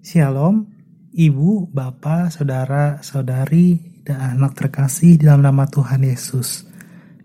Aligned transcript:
Shalom, 0.00 0.64
Ibu, 1.12 1.76
Bapak, 1.76 2.32
Saudara, 2.32 3.04
Saudari, 3.04 4.00
dan 4.00 4.32
anak 4.32 4.56
terkasih 4.56 5.20
dalam 5.20 5.44
nama 5.44 5.68
Tuhan 5.68 6.00
Yesus. 6.00 6.64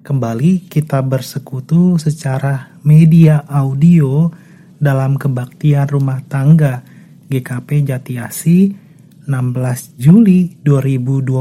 Kembali 0.04 0.68
kita 0.68 1.00
bersekutu 1.00 1.96
secara 1.96 2.76
media 2.84 3.48
audio 3.48 4.28
dalam 4.76 5.16
kebaktian 5.16 5.88
rumah 5.88 6.20
tangga 6.28 6.84
GKP 7.32 7.96
Jatiasi 7.96 8.76
16 9.24 9.96
Juli 9.96 10.60
2020 10.60 11.32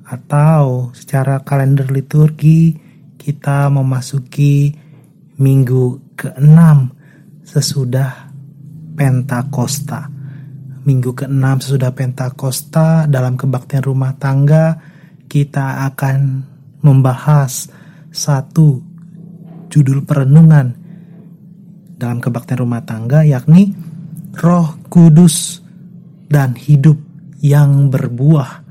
atau 0.00 0.96
secara 0.96 1.44
kalender 1.44 1.92
liturgi 1.92 2.72
kita 3.20 3.68
memasuki 3.68 4.72
minggu 5.36 6.16
ke-6 6.16 6.56
sesudah 7.44 8.25
Pentakosta. 8.96 10.08
Minggu 10.88 11.12
ke-6 11.12 11.68
sesudah 11.68 11.92
Pentakosta 11.92 13.04
dalam 13.04 13.36
kebaktian 13.36 13.84
rumah 13.84 14.16
tangga 14.16 14.80
kita 15.28 15.84
akan 15.92 16.40
membahas 16.80 17.68
satu 18.08 18.80
judul 19.68 20.08
perenungan 20.08 20.72
dalam 22.00 22.24
kebaktian 22.24 22.64
rumah 22.64 22.80
tangga 22.88 23.20
yakni 23.20 23.76
Roh 24.40 24.80
Kudus 24.88 25.60
dan 26.32 26.56
hidup 26.56 26.96
yang 27.44 27.92
berbuah. 27.92 28.64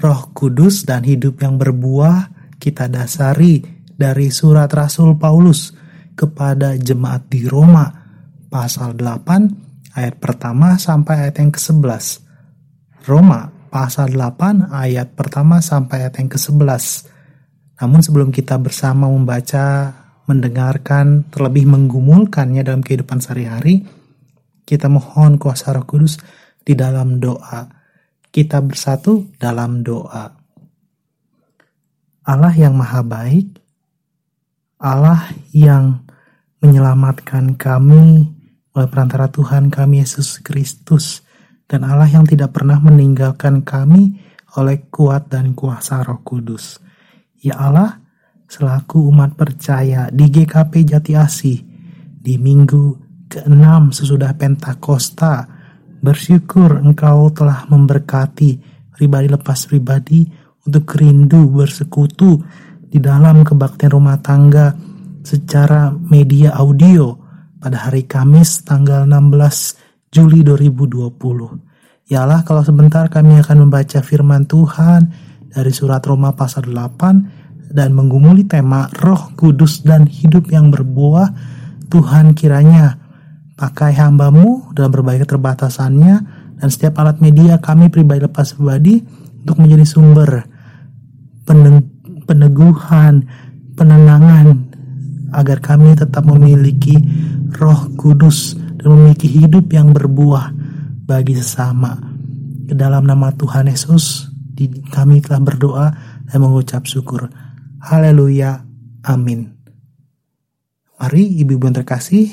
Roh 0.00 0.22
Kudus 0.32 0.88
dan 0.88 1.04
hidup 1.04 1.44
yang 1.44 1.60
berbuah 1.60 2.32
kita 2.56 2.88
dasari 2.88 3.60
dari 4.00 4.32
surat 4.32 4.72
Rasul 4.72 5.20
Paulus 5.20 5.76
kepada 6.16 6.76
jemaat 6.76 7.28
di 7.28 7.44
Roma 7.44 7.99
pasal 8.50 8.98
8 8.98 9.94
ayat 9.94 10.18
pertama 10.18 10.74
sampai 10.76 11.26
ayat 11.26 11.38
yang 11.38 11.54
ke-11. 11.54 12.26
Roma 13.06 13.48
pasal 13.70 14.12
8 14.12 14.74
ayat 14.74 15.14
pertama 15.14 15.62
sampai 15.62 16.04
ayat 16.04 16.18
yang 16.18 16.28
ke-11. 16.28 16.84
Namun 17.80 18.00
sebelum 18.04 18.28
kita 18.34 18.60
bersama 18.60 19.08
membaca, 19.08 19.94
mendengarkan, 20.28 21.30
terlebih 21.32 21.64
menggumulkannya 21.70 22.60
dalam 22.60 22.84
kehidupan 22.84 23.22
sehari-hari, 23.22 23.86
kita 24.66 24.90
mohon 24.90 25.40
kuasa 25.40 25.72
roh 25.72 25.86
kudus 25.88 26.20
di 26.60 26.76
dalam 26.76 27.22
doa. 27.22 27.70
Kita 28.30 28.60
bersatu 28.60 29.32
dalam 29.40 29.80
doa. 29.80 30.28
Allah 32.30 32.54
yang 32.54 32.76
maha 32.76 33.00
baik, 33.02 33.58
Allah 34.78 35.32
yang 35.50 36.04
menyelamatkan 36.60 37.56
kami 37.56 38.39
oleh 38.74 38.88
perantara 38.88 39.26
Tuhan 39.26 39.66
kami 39.72 40.02
Yesus 40.02 40.38
Kristus 40.42 41.26
dan 41.66 41.86
Allah 41.86 42.10
yang 42.10 42.26
tidak 42.26 42.54
pernah 42.54 42.78
meninggalkan 42.78 43.62
kami 43.66 44.18
oleh 44.58 44.90
kuat 44.90 45.30
dan 45.30 45.54
kuasa 45.54 46.02
Roh 46.02 46.22
Kudus. 46.26 46.82
Ya 47.38 47.58
Allah, 47.58 48.02
selaku 48.50 49.06
umat 49.10 49.38
percaya 49.38 50.10
di 50.10 50.26
GKP 50.26 50.72
Jati 50.86 51.12
Asih 51.14 51.58
di 52.18 52.34
minggu 52.34 52.98
ke-6 53.30 53.94
sesudah 54.02 54.34
Pentakosta, 54.34 55.46
bersyukur 56.02 56.82
Engkau 56.82 57.30
telah 57.30 57.70
memberkati 57.70 58.50
pribadi 58.90 59.26
lepas 59.30 59.70
pribadi 59.70 60.26
untuk 60.66 60.90
rindu 60.98 61.46
bersekutu 61.54 62.42
di 62.90 62.98
dalam 62.98 63.46
kebaktian 63.46 63.94
rumah 63.94 64.18
tangga 64.18 64.74
secara 65.22 65.94
media 65.94 66.58
audio 66.58 67.19
pada 67.60 67.76
hari 67.86 68.08
Kamis 68.08 68.64
tanggal 68.64 69.04
16 69.04 70.08
Juli 70.08 70.40
2020. 70.40 72.08
Yalah 72.08 72.42
kalau 72.42 72.64
sebentar 72.64 73.06
kami 73.12 73.38
akan 73.44 73.68
membaca 73.68 74.00
firman 74.00 74.48
Tuhan 74.48 75.12
dari 75.52 75.68
surat 75.70 76.00
Roma 76.08 76.32
pasal 76.32 76.72
8 76.72 77.70
dan 77.70 77.94
menggumuli 77.94 78.48
tema 78.48 78.88
roh 78.98 79.30
kudus 79.36 79.84
dan 79.86 80.08
hidup 80.08 80.50
yang 80.50 80.72
berbuah 80.72 81.30
Tuhan 81.86 82.34
kiranya 82.34 82.98
pakai 83.54 83.94
hambamu 83.94 84.72
dalam 84.74 84.90
berbagai 84.90 85.28
keterbatasannya 85.28 86.14
dan 86.58 86.68
setiap 86.72 86.98
alat 86.98 87.20
media 87.22 87.60
kami 87.60 87.92
pribadi 87.92 88.24
lepas 88.24 88.56
pribadi 88.56 88.98
untuk 89.44 89.62
menjadi 89.62 89.84
sumber 89.86 90.30
peneguhan, 92.26 93.26
penenangan 93.76 94.70
agar 95.30 95.58
kami 95.62 95.94
tetap 95.94 96.26
memiliki 96.26 96.98
roh 97.56 97.90
kudus 97.98 98.54
dan 98.54 98.86
memiliki 98.94 99.26
hidup 99.26 99.70
yang 99.70 99.90
berbuah 99.90 100.54
bagi 101.06 101.34
sesama. 101.34 101.98
Ke 102.70 102.74
dalam 102.78 103.02
nama 103.06 103.34
Tuhan 103.34 103.66
Yesus, 103.66 104.30
kami 104.92 105.24
telah 105.24 105.42
berdoa 105.42 105.86
dan 106.28 106.38
mengucap 106.38 106.86
syukur. 106.86 107.26
Haleluya. 107.82 108.62
Amin. 109.08 109.56
Mari 111.00 111.40
ibu-ibu 111.40 111.64
yang 111.64 111.80
terkasih, 111.80 112.28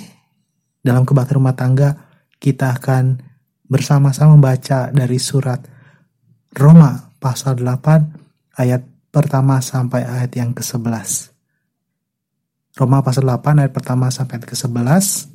dalam 0.84 1.08
kebaktian 1.08 1.40
rumah 1.40 1.56
tangga, 1.56 1.96
kita 2.36 2.76
akan 2.76 3.24
bersama-sama 3.68 4.36
membaca 4.36 4.92
dari 4.92 5.20
surat 5.20 5.64
Roma 6.52 7.16
pasal 7.20 7.60
8 7.60 8.60
ayat 8.60 8.84
pertama 9.12 9.64
sampai 9.64 10.04
ayat 10.04 10.32
yang 10.36 10.52
ke-11. 10.52 11.37
Roma 12.78 13.02
pasal 13.02 13.26
8 13.26 13.66
ayat 13.66 13.74
pertama 13.74 14.14
sampai 14.14 14.38
ayat 14.38 14.54
ke-11. 14.54 15.34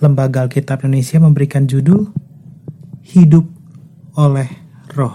Lembaga 0.00 0.48
Alkitab 0.48 0.80
Indonesia 0.88 1.20
memberikan 1.20 1.68
judul 1.68 2.08
Hidup 3.04 3.44
oleh 4.16 4.48
Roh. 4.96 5.12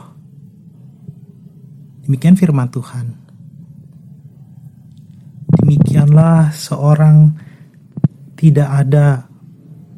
Demikian 2.06 2.38
firman 2.38 2.70
Tuhan. 2.70 3.18
Demikianlah 5.58 6.54
seorang 6.54 7.34
tidak 8.38 8.70
ada 8.70 9.26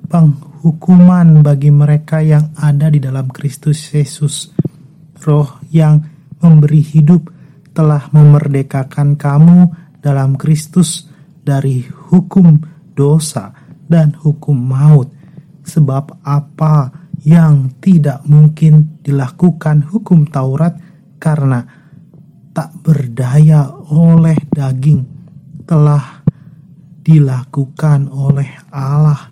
penghukuman 0.08 1.44
bagi 1.44 1.68
mereka 1.68 2.24
yang 2.24 2.56
ada 2.56 2.88
di 2.88 3.04
dalam 3.04 3.28
Kristus 3.28 3.92
Yesus. 3.92 4.56
Roh 5.20 5.60
yang 5.68 6.00
memberi 6.40 6.80
hidup 6.80 7.41
telah 7.72 8.12
memerdekakan 8.12 9.16
kamu 9.16 9.72
dalam 10.04 10.36
Kristus 10.36 11.08
dari 11.42 11.84
hukum 12.12 12.60
dosa 12.94 13.56
dan 13.88 14.16
hukum 14.16 14.56
maut. 14.56 15.10
Sebab 15.62 16.26
apa 16.26 16.90
yang 17.22 17.78
tidak 17.78 18.26
mungkin 18.26 19.00
dilakukan 19.06 19.86
hukum 19.88 20.26
Taurat 20.28 20.74
karena 21.22 21.62
tak 22.52 22.76
berdaya 22.82 23.72
oleh 23.94 24.36
daging 24.52 25.06
telah 25.64 26.26
dilakukan 27.06 28.12
oleh 28.12 28.50
Allah 28.74 29.32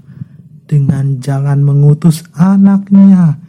dengan 0.69 1.17
jalan 1.17 1.65
mengutus 1.65 2.21
anaknya 2.37 3.41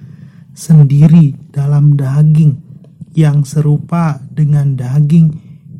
sendiri 0.56 1.36
dalam 1.52 1.94
daging 1.94 2.69
yang 3.14 3.42
serupa 3.42 4.18
dengan 4.30 4.78
daging 4.78 5.28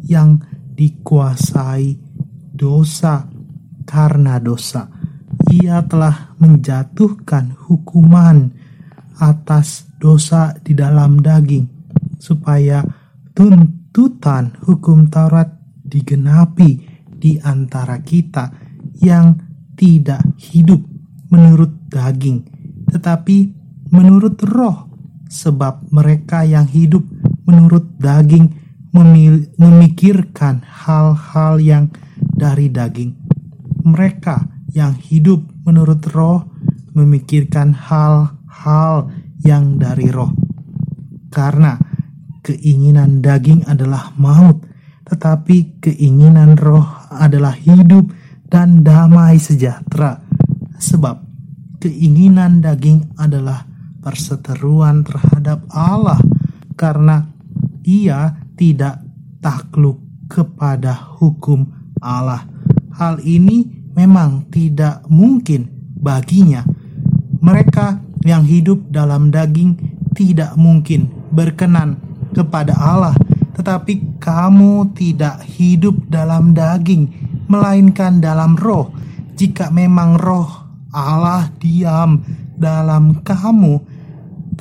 yang 0.07 0.43
dikuasai 0.75 1.99
dosa 2.51 3.29
karena 3.87 4.39
dosa. 4.43 4.91
Ia 5.51 5.83
telah 5.87 6.35
menjatuhkan 6.39 7.59
hukuman 7.67 8.51
atas 9.21 9.91
dosa 10.01 10.57
di 10.63 10.73
dalam 10.73 11.21
daging 11.21 11.67
supaya 12.17 12.81
tuntutan 13.35 14.57
hukum 14.65 15.09
Taurat 15.13 15.49
digenapi 15.81 16.71
di 17.21 17.37
antara 17.41 18.01
kita 18.01 18.49
yang 19.01 19.37
tidak 19.77 20.25
hidup 20.41 20.81
menurut 21.29 21.89
daging 21.89 22.45
tetapi 22.89 23.53
menurut 23.93 24.41
roh 24.45 24.89
sebab 25.31 25.89
mereka 25.95 26.43
yang 26.43 26.67
hidup 26.67 27.05
menurut 27.51 27.99
daging 27.99 28.47
memikirkan 29.59 30.63
hal-hal 30.63 31.59
yang 31.59 31.85
dari 32.17 32.71
daging. 32.71 33.15
Mereka 33.87 34.67
yang 34.75 34.95
hidup 34.99 35.43
menurut 35.67 36.03
roh 36.11 36.47
memikirkan 36.95 37.75
hal-hal 37.75 39.11
yang 39.43 39.79
dari 39.79 40.11
roh. 40.11 40.31
Karena 41.31 41.79
keinginan 42.43 43.23
daging 43.23 43.67
adalah 43.71 44.11
maut, 44.19 44.67
tetapi 45.07 45.83
keinginan 45.83 46.59
roh 46.59 46.87
adalah 47.15 47.55
hidup 47.55 48.11
dan 48.51 48.83
damai 48.83 49.39
sejahtera. 49.39 50.19
Sebab 50.81 51.17
keinginan 51.79 52.59
daging 52.59 53.15
adalah 53.15 53.63
perseteruan 54.01 55.05
terhadap 55.05 55.63
Allah 55.71 56.19
karena 56.75 57.40
ia 57.85 58.37
tidak 58.57 59.01
takluk 59.41 60.01
kepada 60.31 61.17
hukum 61.19 61.67
Allah. 62.01 62.47
Hal 62.95 63.19
ini 63.25 63.91
memang 63.97 64.47
tidak 64.53 65.05
mungkin 65.09 65.67
baginya. 65.99 66.65
Mereka 67.41 68.01
yang 68.29 68.45
hidup 68.45 68.93
dalam 68.93 69.33
daging 69.33 69.77
tidak 70.13 70.53
mungkin 70.61 71.09
berkenan 71.33 71.97
kepada 72.37 72.77
Allah, 72.77 73.17
tetapi 73.57 74.21
kamu 74.21 74.93
tidak 74.93 75.41
hidup 75.57 75.97
dalam 76.13 76.53
daging, 76.53 77.09
melainkan 77.49 78.21
dalam 78.21 78.55
roh. 78.61 78.93
Jika 79.35 79.73
memang 79.73 80.21
roh 80.21 80.49
Allah 80.93 81.49
diam 81.57 82.21
dalam 82.61 83.25
kamu, 83.25 83.90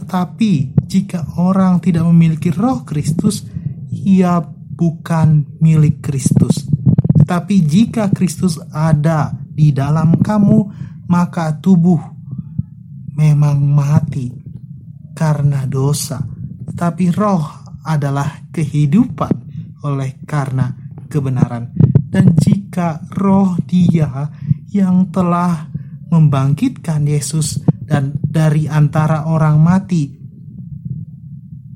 tetapi 0.10 0.74
jika 0.90 1.38
orang 1.38 1.78
tidak 1.78 2.02
memiliki 2.10 2.50
roh 2.50 2.82
Kristus, 2.82 3.46
ia 3.94 4.42
bukan 4.42 5.62
milik 5.62 6.02
Kristus. 6.02 6.66
Tetapi 7.14 7.62
jika 7.62 8.10
Kristus 8.10 8.58
ada 8.74 9.30
di 9.38 9.70
dalam 9.70 10.18
kamu, 10.18 10.60
maka 11.14 11.54
tubuh 11.62 12.02
memang 13.14 13.62
mati 13.62 14.34
karena 15.14 15.70
dosa, 15.70 16.26
tapi 16.74 17.14
roh 17.14 17.46
adalah 17.86 18.50
kehidupan 18.50 19.34
oleh 19.86 20.26
karena 20.26 20.74
kebenaran. 21.06 21.70
Dan 22.10 22.34
jika 22.34 22.98
roh 23.14 23.62
dia 23.62 24.26
yang 24.74 25.14
telah 25.14 25.70
membangkitkan 26.10 27.06
Yesus 27.06 27.62
dan 27.90 28.14
dari 28.22 28.70
antara 28.70 29.26
orang 29.26 29.58
mati 29.58 30.14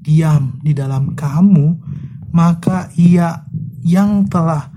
diam 0.04 0.62
di 0.62 0.78
dalam 0.78 1.18
kamu, 1.18 1.68
maka 2.38 2.94
ia 2.94 3.42
yang 3.82 4.30
telah 4.30 4.70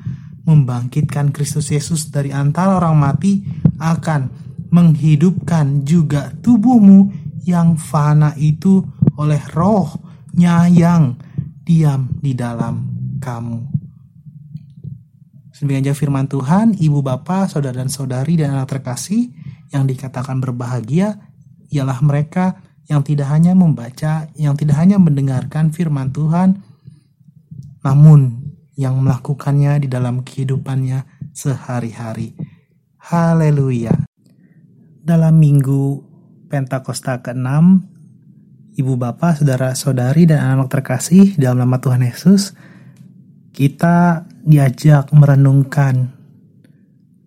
membangkitkan 0.48 1.36
Kristus 1.36 1.68
Yesus 1.68 2.08
dari 2.08 2.32
antara 2.32 2.80
orang 2.80 2.96
mati 2.96 3.44
akan 3.76 4.32
menghidupkan 4.72 5.84
juga 5.84 6.32
tubuhmu 6.40 7.12
yang 7.44 7.76
fana 7.76 8.32
itu 8.40 8.80
oleh 9.20 9.42
rohnya 9.52 10.64
yang 10.72 11.20
diam 11.60 12.16
di 12.22 12.32
dalam 12.32 12.88
kamu. 13.20 13.76
Demikian 15.56 15.96
firman 15.96 16.28
Tuhan, 16.28 16.76
ibu 16.76 17.00
bapak, 17.00 17.48
saudara 17.48 17.80
dan 17.80 17.88
saudari 17.88 18.36
dan 18.36 18.52
anak 18.52 18.76
terkasih 18.76 19.32
yang 19.70 19.86
dikatakan 19.86 20.38
berbahagia 20.38 21.18
ialah 21.70 21.98
mereka 22.02 22.62
yang 22.86 23.02
tidak 23.02 23.26
hanya 23.30 23.54
membaca, 23.54 24.30
yang 24.38 24.54
tidak 24.54 24.78
hanya 24.78 24.98
mendengarkan 25.02 25.74
firman 25.74 26.14
Tuhan, 26.14 26.62
namun 27.82 28.46
yang 28.78 28.98
melakukannya 29.02 29.82
di 29.82 29.88
dalam 29.90 30.22
kehidupannya 30.22 31.32
sehari-hari. 31.34 32.36
Haleluya 33.00 34.06
dalam 35.06 35.38
minggu 35.38 36.02
Pentakosta 36.50 37.22
ke-6, 37.22 37.46
Ibu 38.74 38.94
Bapak, 38.98 39.38
Saudara-saudari, 39.42 40.26
dan 40.26 40.42
anak 40.42 40.70
terkasih 40.74 41.38
dalam 41.38 41.66
nama 41.66 41.78
Tuhan 41.78 42.02
Yesus, 42.02 42.54
kita 43.54 44.26
diajak 44.42 45.14
merenungkan 45.14 46.10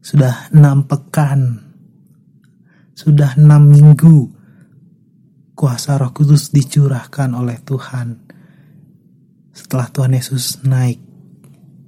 sudah 0.04 0.52
enam 0.52 0.88
pekan, 0.88 1.69
sudah 3.00 3.40
enam 3.40 3.64
minggu 3.64 4.28
kuasa 5.56 5.96
roh 5.96 6.12
kudus 6.12 6.52
dicurahkan 6.52 7.32
oleh 7.32 7.56
Tuhan. 7.64 8.28
Setelah 9.56 9.88
Tuhan 9.88 10.20
Yesus 10.20 10.60
naik 10.68 11.00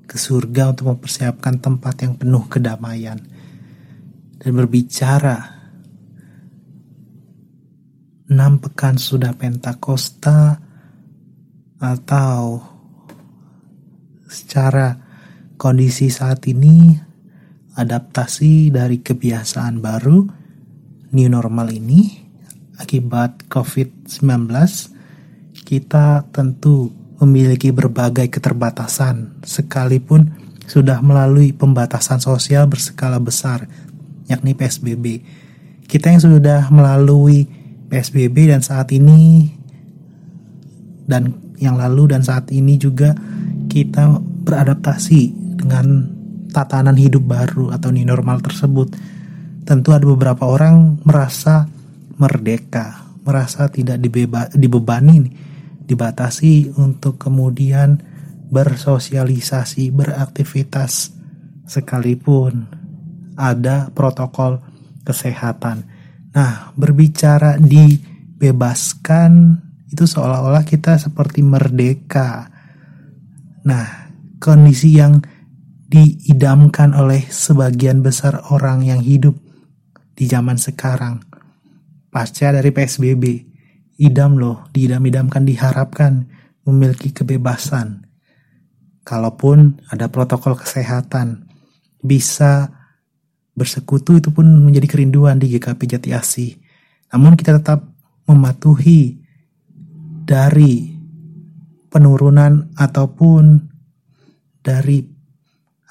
ke 0.07 0.15
surga 0.15 0.71
untuk 0.71 0.95
mempersiapkan 0.95 1.59
tempat 1.59 2.07
yang 2.07 2.15
penuh 2.15 2.47
kedamaian 2.47 3.19
dan 4.39 4.51
berbicara 4.55 5.35
enam 8.31 8.63
pekan 8.63 8.95
sudah 8.95 9.35
Pentakosta 9.35 10.63
atau 11.83 12.63
secara 14.31 14.95
kondisi 15.59 16.07
saat 16.07 16.47
ini 16.47 16.95
adaptasi 17.75 18.71
dari 18.71 19.03
kebiasaan 19.03 19.83
baru 19.83 20.40
new 21.11 21.27
normal 21.27 21.67
ini 21.71 22.17
akibat 22.79 23.45
COVID-19 23.51 24.47
kita 25.67 26.25
tentu 26.33 26.91
memiliki 27.21 27.69
berbagai 27.69 28.27
keterbatasan 28.33 29.43
sekalipun 29.45 30.33
sudah 30.65 31.03
melalui 31.03 31.53
pembatasan 31.53 32.17
sosial 32.17 32.65
berskala 32.65 33.21
besar 33.21 33.67
yakni 34.25 34.55
PSBB. 34.55 35.21
Kita 35.85 36.09
yang 36.09 36.23
sudah 36.23 36.71
melalui 36.71 37.45
PSBB 37.91 38.49
dan 38.49 38.63
saat 38.63 38.89
ini 38.95 39.51
dan 41.05 41.35
yang 41.59 41.75
lalu 41.75 42.15
dan 42.15 42.23
saat 42.23 42.47
ini 42.55 42.79
juga 42.79 43.13
kita 43.67 44.17
beradaptasi 44.47 45.21
dengan 45.59 46.07
tatanan 46.49 46.95
hidup 46.95 47.27
baru 47.27 47.75
atau 47.75 47.91
new 47.91 48.07
normal 48.07 48.39
tersebut. 48.39 48.95
Tentu 49.61 49.93
ada 49.93 50.05
beberapa 50.05 50.49
orang 50.49 51.01
merasa 51.05 51.69
merdeka, 52.17 53.05
merasa 53.25 53.69
tidak 53.69 54.01
dibeba, 54.01 54.49
dibebani, 54.53 55.29
dibatasi 55.85 56.77
untuk 56.77 57.17
kemudian 57.21 58.01
bersosialisasi, 58.51 59.89
beraktivitas 59.95 61.15
sekalipun 61.65 62.67
ada 63.39 63.89
protokol 63.95 64.59
kesehatan. 65.07 65.87
Nah, 66.31 66.75
berbicara 66.77 67.57
dibebaskan 67.57 69.31
itu 69.91 70.03
seolah-olah 70.07 70.63
kita 70.63 70.95
seperti 71.01 71.43
merdeka. 71.43 72.47
Nah, 73.67 74.13
kondisi 74.39 74.95
yang 74.95 75.19
diidamkan 75.91 76.95
oleh 76.95 77.27
sebagian 77.27 77.99
besar 77.99 78.47
orang 78.53 78.87
yang 78.87 79.03
hidup 79.03 79.35
di 80.15 80.25
zaman 80.27 80.59
sekarang. 80.59 81.23
Pasca 82.11 82.51
dari 82.51 82.69
PSBB 82.75 83.23
idam 84.01 84.35
loh 84.35 84.67
diidam-idamkan 84.73 85.45
diharapkan 85.45 86.27
memiliki 86.65 87.13
kebebasan. 87.13 88.03
Kalaupun 89.01 89.81
ada 89.89 90.09
protokol 90.09 90.57
kesehatan 90.57 91.49
bisa 92.01 92.69
bersekutu 93.53 94.17
itu 94.17 94.33
pun 94.33 94.45
menjadi 94.45 94.87
kerinduan 94.89 95.37
di 95.37 95.49
GKP 95.53 95.97
Jati 95.97 96.09
Asih. 96.13 96.51
Namun 97.13 97.37
kita 97.37 97.61
tetap 97.61 97.85
mematuhi 98.25 99.21
dari 100.25 100.95
penurunan 101.91 102.71
ataupun 102.77 103.67
dari 104.61 105.03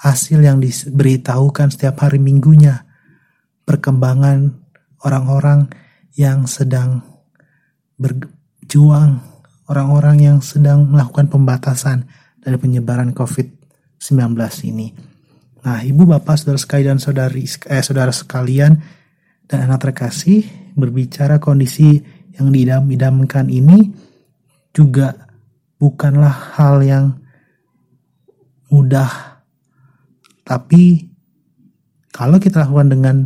hasil 0.00 0.41
yang 0.41 0.62
diberitahukan 0.62 1.69
setiap 1.77 2.00
hari 2.07 2.17
minggunya 2.17 2.90
perkembangan 3.71 4.50
orang-orang 5.07 5.71
yang 6.19 6.50
sedang 6.50 7.07
berjuang, 7.95 9.23
orang-orang 9.71 10.19
yang 10.19 10.39
sedang 10.43 10.91
melakukan 10.91 11.31
pembatasan 11.31 12.11
dari 12.43 12.59
penyebaran 12.59 13.15
COVID-19 13.15 14.35
ini. 14.67 14.91
Nah, 15.62 15.87
ibu 15.87 16.03
bapak, 16.03 16.35
saudara 16.35 16.59
sekali 16.59 16.83
dan 16.83 16.99
saudari, 16.99 17.47
eh, 17.47 17.85
saudara 17.87 18.11
sekalian 18.11 18.75
dan 19.47 19.71
anak 19.71 19.87
terkasih 19.87 20.75
berbicara 20.75 21.39
kondisi 21.39 22.03
yang 22.35 22.50
diidam-idamkan 22.50 23.47
ini 23.47 23.95
juga 24.75 25.15
bukanlah 25.79 26.59
hal 26.59 26.83
yang 26.83 27.07
mudah. 28.67 29.45
Tapi 30.43 31.07
kalau 32.11 32.43
kita 32.43 32.67
lakukan 32.67 32.89
dengan 32.91 33.17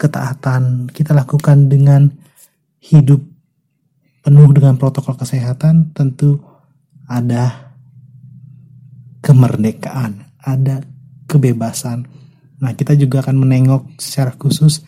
ketaatan, 0.00 0.88
kita 0.88 1.12
lakukan 1.12 1.68
dengan 1.68 2.08
hidup 2.80 3.20
penuh 4.24 4.48
dengan 4.56 4.80
protokol 4.80 5.20
kesehatan, 5.20 5.92
tentu 5.92 6.40
ada 7.04 7.76
kemerdekaan, 9.20 10.32
ada 10.40 10.80
kebebasan. 11.28 12.08
Nah, 12.64 12.72
kita 12.72 12.96
juga 12.96 13.20
akan 13.20 13.36
menengok 13.44 14.00
secara 14.00 14.32
khusus 14.36 14.80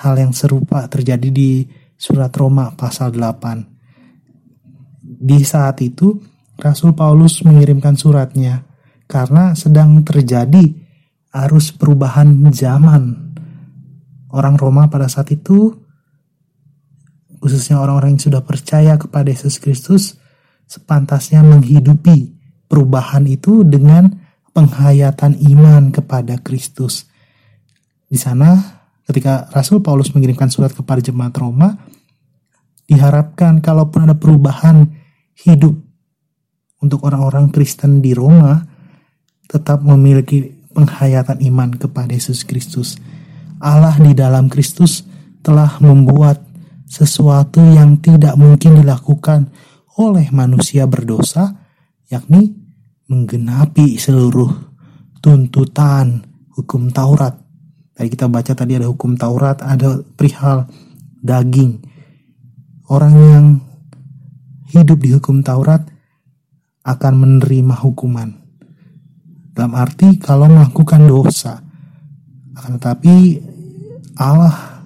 hal 0.00 0.16
yang 0.16 0.32
serupa 0.32 0.88
terjadi 0.88 1.28
di 1.28 1.68
surat 2.00 2.32
Roma 2.32 2.72
pasal 2.72 3.12
8. 3.12 3.68
Di 5.20 5.44
saat 5.44 5.84
itu, 5.84 6.16
Rasul 6.56 6.96
Paulus 6.96 7.44
mengirimkan 7.44 7.96
suratnya 7.96 8.64
karena 9.04 9.52
sedang 9.56 10.00
terjadi 10.04 10.60
arus 11.32 11.72
perubahan 11.76 12.48
zaman. 12.52 13.29
Orang 14.30 14.54
Roma 14.58 14.86
pada 14.86 15.10
saat 15.10 15.30
itu, 15.34 15.74
khususnya 17.42 17.82
orang-orang 17.82 18.14
yang 18.14 18.24
sudah 18.30 18.42
percaya 18.46 18.94
kepada 18.94 19.30
Yesus 19.30 19.58
Kristus, 19.58 20.14
sepantasnya 20.70 21.42
menghidupi 21.42 22.30
perubahan 22.70 23.26
itu 23.26 23.66
dengan 23.66 24.06
penghayatan 24.54 25.38
iman 25.50 25.90
kepada 25.90 26.38
Kristus. 26.38 27.10
Di 28.06 28.18
sana 28.18 28.54
ketika 29.10 29.50
Rasul 29.50 29.82
Paulus 29.82 30.14
mengirimkan 30.14 30.46
surat 30.50 30.70
kepada 30.70 31.02
jemaat 31.02 31.34
Roma, 31.34 31.74
diharapkan 32.86 33.58
kalaupun 33.58 34.06
ada 34.06 34.14
perubahan 34.14 34.86
hidup 35.46 35.74
untuk 36.78 37.02
orang-orang 37.06 37.50
Kristen 37.50 37.98
di 37.98 38.14
Roma, 38.14 38.62
tetap 39.50 39.82
memiliki 39.82 40.46
penghayatan 40.70 41.42
iman 41.50 41.74
kepada 41.74 42.14
Yesus 42.14 42.46
Kristus. 42.46 42.94
Allah 43.60 43.94
di 44.00 44.16
dalam 44.16 44.48
Kristus 44.48 45.04
telah 45.44 45.76
membuat 45.84 46.40
sesuatu 46.90 47.60
yang 47.60 48.00
tidak 48.02 48.34
mungkin 48.34 48.80
dilakukan 48.82 49.52
oleh 50.00 50.26
manusia 50.32 50.88
berdosa, 50.88 51.54
yakni 52.08 52.56
menggenapi 53.06 54.00
seluruh 54.00 54.48
tuntutan 55.20 56.24
hukum 56.56 56.88
Taurat. 56.90 57.36
Tadi 57.92 58.08
kita 58.08 58.26
baca 58.32 58.52
tadi 58.56 58.80
ada 58.80 58.88
hukum 58.88 59.14
Taurat, 59.20 59.60
ada 59.60 60.00
perihal 60.02 60.64
daging. 61.20 61.84
Orang 62.88 63.14
yang 63.14 63.46
hidup 64.72 64.98
di 65.04 65.12
hukum 65.14 65.44
Taurat 65.44 65.84
akan 66.80 67.12
menerima 67.14 67.76
hukuman. 67.76 68.28
Dalam 69.52 69.76
arti 69.76 70.16
kalau 70.16 70.48
melakukan 70.48 71.04
dosa. 71.04 71.60
Akan 72.56 72.80
tetapi 72.80 73.14
Allah 74.20 74.84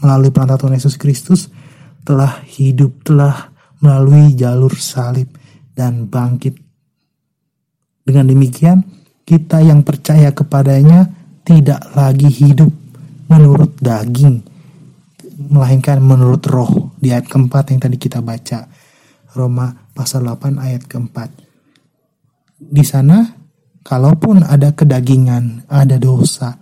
melalui 0.00 0.32
perantara 0.32 0.56
Tuhan 0.56 0.80
Yesus 0.80 0.96
Kristus 0.96 1.52
telah 2.02 2.40
hidup, 2.48 3.04
telah 3.04 3.52
melalui 3.84 4.32
jalur 4.32 4.72
salib 4.74 5.28
dan 5.76 6.08
bangkit. 6.08 6.56
Dengan 8.02 8.26
demikian, 8.26 8.82
kita 9.22 9.62
yang 9.62 9.86
percaya 9.86 10.34
kepadanya 10.34 11.06
tidak 11.46 11.92
lagi 11.94 12.26
hidup 12.26 12.72
menurut 13.30 13.78
daging, 13.78 14.42
melainkan 15.52 16.02
menurut 16.02 16.42
roh. 16.50 16.96
Di 16.98 17.14
ayat 17.14 17.30
keempat 17.30 17.70
yang 17.70 17.80
tadi 17.84 17.96
kita 18.00 18.18
baca, 18.18 18.66
Roma 19.38 19.70
pasal 19.94 20.26
8 20.26 20.58
ayat 20.58 20.82
keempat. 20.88 21.30
Di 22.58 22.82
sana, 22.82 23.22
kalaupun 23.82 24.42
ada 24.46 24.74
kedagingan, 24.74 25.66
ada 25.70 25.98
dosa, 25.98 26.61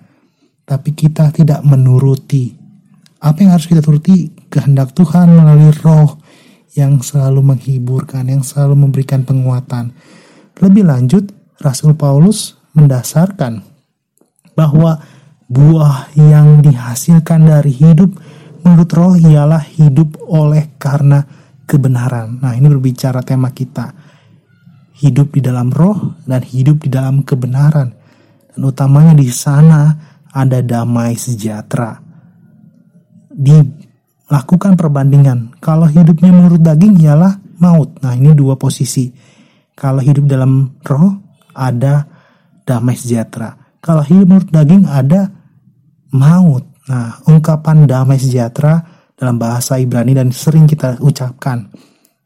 tapi 0.71 0.95
kita 0.95 1.35
tidak 1.35 1.67
menuruti. 1.67 2.55
Apa 3.19 3.43
yang 3.43 3.59
harus 3.59 3.67
kita 3.67 3.83
turuti? 3.83 4.31
Kehendak 4.47 4.95
Tuhan 4.95 5.35
melalui 5.35 5.75
roh 5.83 6.15
yang 6.79 7.03
selalu 7.03 7.43
menghiburkan, 7.43 8.31
yang 8.31 8.47
selalu 8.47 8.87
memberikan 8.87 9.27
penguatan. 9.27 9.91
Lebih 10.63 10.87
lanjut, 10.87 11.27
Rasul 11.59 11.99
Paulus 11.99 12.55
mendasarkan 12.79 13.67
bahwa 14.55 15.03
buah 15.51 16.15
yang 16.15 16.63
dihasilkan 16.63 17.51
dari 17.51 17.75
hidup 17.75 18.15
menurut 18.63 18.91
roh 18.95 19.15
ialah 19.19 19.67
hidup 19.75 20.23
oleh 20.31 20.79
karena 20.79 21.27
kebenaran. 21.67 22.39
Nah, 22.39 22.55
ini 22.55 22.71
berbicara 22.71 23.27
tema 23.27 23.51
kita. 23.51 23.91
Hidup 25.03 25.35
di 25.35 25.43
dalam 25.43 25.75
roh 25.75 26.23
dan 26.31 26.47
hidup 26.47 26.87
di 26.87 26.89
dalam 26.95 27.27
kebenaran. 27.27 27.91
Dan 28.55 28.61
utamanya 28.63 29.19
di 29.19 29.27
sana 29.33 30.10
ada 30.31 30.63
damai 30.63 31.19
sejahtera. 31.19 31.99
Dilakukan 33.31 34.75
perbandingan. 34.79 35.59
Kalau 35.59 35.87
hidupnya 35.87 36.31
menurut 36.31 36.63
daging 36.63 36.99
ialah 37.03 37.39
maut. 37.63 37.99
Nah, 38.03 38.15
ini 38.15 38.35
dua 38.35 38.55
posisi. 38.55 39.11
Kalau 39.75 40.03
hidup 40.03 40.29
dalam 40.29 40.77
roh 40.83 41.41
ada 41.55 42.05
damai 42.63 42.95
sejahtera. 42.95 43.57
Kalau 43.81 44.05
hidup 44.05 44.27
menurut 44.29 44.51
daging 44.51 44.85
ada 44.87 45.31
maut. 46.15 46.65
Nah, 46.91 47.23
ungkapan 47.31 47.87
damai 47.87 48.19
sejahtera 48.19 48.83
dalam 49.15 49.37
bahasa 49.37 49.77
Ibrani 49.77 50.17
dan 50.17 50.33
sering 50.33 50.65
kita 50.65 50.99
ucapkan 50.99 51.71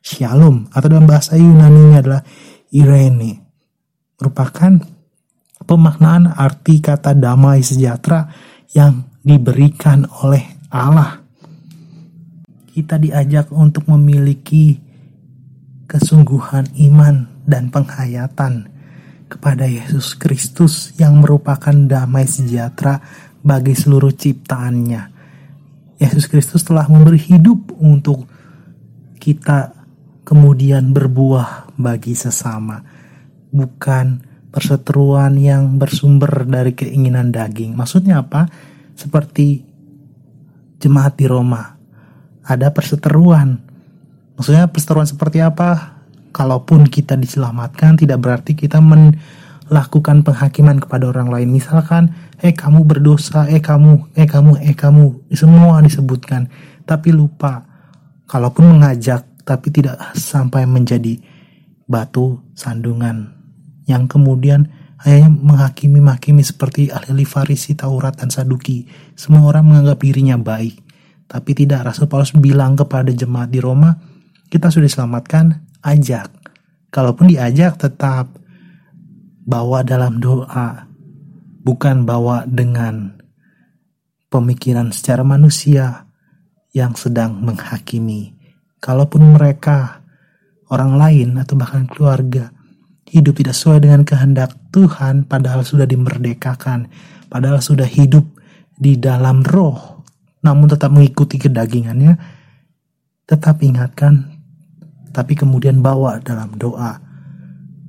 shalom 0.05 0.69
atau 0.71 0.87
dalam 0.87 1.09
bahasa 1.09 1.35
Yunani 1.35 1.97
adalah 1.97 2.23
irene 2.71 3.45
merupakan 4.21 4.79
pemaknaan 5.65 6.33
arti 6.33 6.81
kata 6.81 7.17
damai 7.17 7.65
sejahtera 7.65 8.29
yang 8.73 9.09
diberikan 9.25 10.05
oleh 10.25 10.45
Allah. 10.69 11.25
Kita 12.75 12.99
diajak 12.99 13.55
untuk 13.55 13.87
memiliki 13.89 14.77
kesungguhan 15.87 16.75
iman 16.91 17.45
dan 17.47 17.71
penghayatan 17.71 18.67
kepada 19.31 19.65
Yesus 19.65 20.19
Kristus 20.19 20.93
yang 20.99 21.23
merupakan 21.23 21.73
damai 21.73 22.27
sejahtera 22.27 22.99
bagi 23.41 23.73
seluruh 23.77 24.13
ciptaannya. 24.13 25.03
Yesus 26.03 26.27
Kristus 26.27 26.67
telah 26.67 26.91
memberi 26.91 27.21
hidup 27.23 27.79
untuk 27.79 28.27
kita 29.23 29.73
kemudian 30.27 30.91
berbuah 30.91 31.77
bagi 31.79 32.17
sesama, 32.17 32.83
bukan 33.55 34.34
perseteruan 34.55 35.35
yang 35.35 35.83
bersumber 35.83 36.47
dari 36.47 36.79
keinginan 36.79 37.35
daging. 37.35 37.75
Maksudnya 37.75 38.23
apa? 38.23 38.47
Seperti 38.95 39.67
jemaat 40.79 41.19
di 41.19 41.27
Roma, 41.27 41.75
ada 42.47 42.71
perseteruan. 42.71 43.59
Maksudnya 44.39 44.71
perseteruan 44.71 45.11
seperti 45.11 45.43
apa? 45.43 45.99
Kalaupun 46.31 46.87
kita 46.87 47.19
diselamatkan, 47.19 47.99
tidak 47.99 48.23
berarti 48.23 48.55
kita 48.55 48.79
melakukan 48.79 50.23
penghakiman 50.23 50.79
kepada 50.79 51.11
orang 51.11 51.35
lain. 51.35 51.51
Misalkan 51.51 52.15
eh 52.39 52.55
kamu 52.55 52.87
berdosa, 52.87 53.51
eh 53.51 53.59
kamu, 53.59 54.15
eh 54.15 54.31
kamu, 54.31 54.63
eh 54.63 54.75
kamu, 54.79 55.35
semua 55.35 55.83
disebutkan. 55.83 56.47
Tapi 56.87 57.11
lupa, 57.11 57.67
kalaupun 58.31 58.79
mengajak 58.79 59.27
tapi 59.43 59.75
tidak 59.75 59.99
sampai 60.15 60.63
menjadi 60.63 61.19
batu 61.91 62.39
sandungan 62.55 63.44
yang 63.85 64.09
kemudian 64.09 64.69
hanya 65.05 65.29
menghakimi-makimi 65.29 66.41
seperti 66.41 66.89
ahli 66.89 67.29
Farisi, 67.29 67.77
Taurat, 67.77 68.17
dan 68.17 68.33
Saduki. 68.33 68.89
Semua 69.13 69.45
orang 69.45 69.69
menganggap 69.69 70.01
dirinya 70.01 70.41
baik. 70.41 70.81
Tapi 71.29 71.51
tidak, 71.53 71.85
Rasul 71.85 72.09
Paulus 72.09 72.33
bilang 72.33 72.73
kepada 72.73 73.13
jemaat 73.13 73.53
di 73.53 73.61
Roma, 73.61 73.93
kita 74.49 74.73
sudah 74.73 74.89
diselamatkan, 74.89 75.45
ajak. 75.85 76.31
Kalaupun 76.89 77.29
diajak 77.29 77.77
tetap 77.77 78.33
bawa 79.45 79.85
dalam 79.85 80.23
doa, 80.23 80.89
bukan 81.61 82.09
bawa 82.09 82.49
dengan 82.49 83.19
pemikiran 84.31 84.89
secara 84.95 85.27
manusia 85.27 86.07
yang 86.73 86.97
sedang 86.97 87.45
menghakimi. 87.45 88.33
Kalaupun 88.79 89.37
mereka 89.37 90.01
orang 90.71 90.97
lain 90.97 91.29
atau 91.37 91.59
bahkan 91.59 91.85
keluarga 91.91 92.54
hidup 93.15 93.39
tidak 93.39 93.55
sesuai 93.55 93.87
dengan 93.87 94.03
kehendak 94.03 94.59
Tuhan 94.75 95.31
padahal 95.31 95.63
sudah 95.63 95.87
dimerdekakan, 95.87 96.91
padahal 97.31 97.63
sudah 97.63 97.87
hidup 97.87 98.27
di 98.75 98.99
dalam 98.99 99.47
roh, 99.47 100.03
namun 100.43 100.67
tetap 100.67 100.91
mengikuti 100.91 101.39
kedagingannya, 101.39 102.19
tetap 103.23 103.63
ingatkan, 103.63 104.35
tapi 105.15 105.39
kemudian 105.39 105.79
bawa 105.79 106.19
dalam 106.19 106.59
doa. 106.59 106.99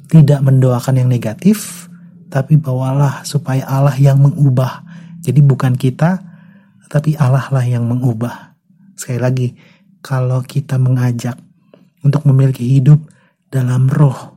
Tidak 0.05 0.45
mendoakan 0.45 1.01
yang 1.01 1.09
negatif, 1.09 1.89
tapi 2.29 2.61
bawalah 2.61 3.25
supaya 3.25 3.65
Allah 3.65 3.97
yang 3.97 4.21
mengubah. 4.21 4.85
Jadi 5.25 5.41
bukan 5.41 5.73
kita, 5.73 6.21
tapi 6.85 7.17
Allah 7.17 7.49
lah 7.49 7.65
yang 7.65 7.89
mengubah. 7.89 8.53
Sekali 8.93 9.17
lagi, 9.17 9.47
kalau 10.05 10.45
kita 10.45 10.77
mengajak 10.77 11.33
untuk 12.05 12.21
memiliki 12.29 12.61
hidup 12.77 13.01
dalam 13.49 13.89
roh 13.89 14.34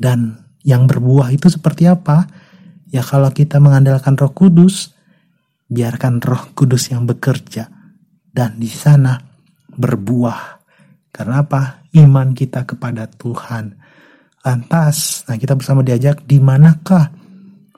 dan 0.00 0.48
yang 0.64 0.88
berbuah 0.88 1.28
itu 1.36 1.52
seperti 1.52 1.84
apa? 1.84 2.24
Ya 2.88 3.04
kalau 3.04 3.28
kita 3.28 3.60
mengandalkan 3.60 4.16
Roh 4.16 4.32
Kudus, 4.32 4.96
biarkan 5.68 6.24
Roh 6.24 6.56
Kudus 6.56 6.88
yang 6.88 7.04
bekerja 7.04 7.68
dan 8.32 8.56
di 8.56 8.72
sana 8.72 9.20
berbuah. 9.68 10.64
Karena 11.12 11.44
apa? 11.44 11.84
Iman 11.92 12.32
kita 12.32 12.64
kepada 12.64 13.10
Tuhan 13.10 13.80
Lantas, 14.40 15.28
nah 15.28 15.36
kita 15.36 15.52
bersama 15.52 15.84
diajak 15.84 16.24
di 16.24 16.40
manakah 16.40 17.12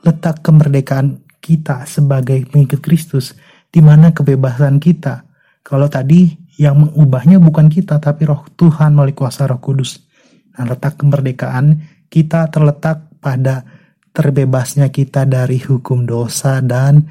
letak 0.07 0.47
kemerdekaan 0.47 1.19
kita 1.43 1.83
sebagai 1.91 2.39
pengikut 2.47 2.79
Kristus? 2.79 3.35
Di 3.67 3.83
mana 3.83 4.15
kebebasan 4.15 4.79
kita? 4.79 5.27
Kalau 5.67 5.91
tadi 5.91 6.31
yang 6.63 6.87
mengubahnya 6.87 7.43
bukan 7.43 7.67
kita 7.67 7.99
tapi 7.99 8.31
roh 8.31 8.47
Tuhan 8.55 8.95
melalui 8.95 9.11
kuasa 9.11 9.51
roh 9.51 9.59
kudus. 9.59 10.07
Nah 10.55 10.71
letak 10.71 11.03
kemerdekaan 11.03 11.83
kita 12.13 12.53
terletak 12.53 13.17
pada 13.25 13.65
terbebasnya 14.13 14.93
kita 14.93 15.25
dari 15.25 15.57
hukum 15.57 16.05
dosa 16.05 16.61
dan 16.61 17.09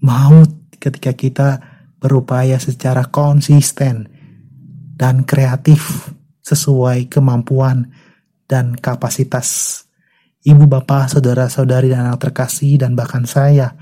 maut 0.00 0.72
ketika 0.80 1.12
kita 1.12 1.48
berupaya 2.00 2.56
secara 2.56 3.04
konsisten 3.12 4.08
dan 4.96 5.28
kreatif 5.28 6.08
sesuai 6.40 7.12
kemampuan 7.12 7.92
dan 8.48 8.72
kapasitas 8.72 9.84
ibu 10.40 10.64
bapak, 10.64 11.12
saudara-saudari 11.12 11.92
dan 11.92 12.08
anak 12.08 12.24
terkasih 12.24 12.80
dan 12.80 12.96
bahkan 12.96 13.28
saya 13.28 13.76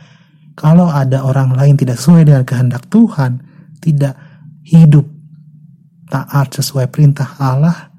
Kalau 0.59 0.91
ada 0.91 1.23
orang 1.23 1.55
lain 1.55 1.79
tidak 1.79 2.03
sesuai 2.03 2.27
dengan 2.27 2.43
kehendak 2.43 2.91
Tuhan, 2.91 3.39
tidak 3.79 4.19
hidup 4.67 5.07
taat 6.11 6.51
sesuai 6.51 6.91
perintah 6.91 7.39
Allah, 7.39 7.95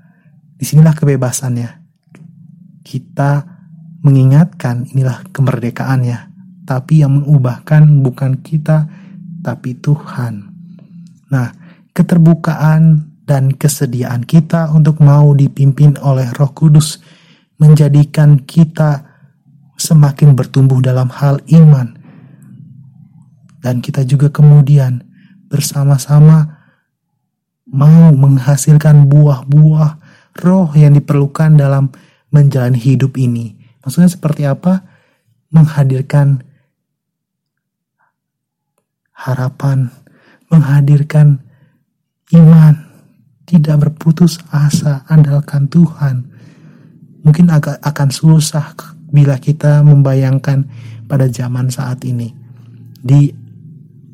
di 0.60 0.68
sinilah 0.68 0.92
kebebasannya. 0.92 1.78
Kita 2.81 3.43
mengingatkan 4.01 4.88
inilah 4.95 5.27
kemerdekaannya, 5.36 6.19
tapi 6.63 7.03
yang 7.03 7.19
mengubahkan 7.19 7.83
bukan 8.00 8.39
kita, 8.39 8.88
tapi 9.43 9.75
Tuhan. 9.79 10.33
Nah, 11.29 11.48
keterbukaan 11.91 13.09
dan 13.27 13.53
kesediaan 13.53 14.25
kita 14.25 14.74
untuk 14.74 15.03
mau 15.03 15.36
dipimpin 15.38 16.00
oleh 16.01 16.31
Roh 16.33 16.50
Kudus 16.55 16.98
menjadikan 17.59 18.41
kita 18.41 19.05
semakin 19.77 20.33
bertumbuh 20.33 20.79
dalam 20.81 21.12
hal 21.12 21.38
iman. 21.53 21.93
Dan 23.59 23.83
kita 23.83 24.07
juga 24.07 24.31
kemudian 24.31 25.03
bersama-sama 25.51 26.59
mau 27.69 28.09
menghasilkan 28.15 29.05
buah-buah 29.05 29.91
roh 30.41 30.69
yang 30.74 30.95
diperlukan 30.95 31.59
dalam 31.59 31.91
menjalani 32.29 32.77
hidup 32.77 33.17
ini. 33.17 33.57
Maksudnya 33.81 34.09
seperti 34.09 34.45
apa? 34.45 34.86
Menghadirkan 35.50 36.45
harapan, 39.13 39.89
menghadirkan 40.48 41.41
iman, 42.31 42.74
tidak 43.50 43.89
berputus 43.89 44.38
asa, 44.53 45.03
andalkan 45.09 45.65
Tuhan. 45.67 46.29
Mungkin 47.25 47.50
agak 47.51 47.81
akan 47.81 48.09
susah 48.13 48.77
bila 49.09 49.41
kita 49.41 49.81
membayangkan 49.81 50.69
pada 51.09 51.25
zaman 51.27 51.74
saat 51.74 52.05
ini 52.05 52.29
di 53.01 53.33